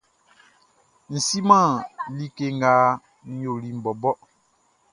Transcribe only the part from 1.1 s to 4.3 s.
N siman like nga n yoliʼn bɔbɔ.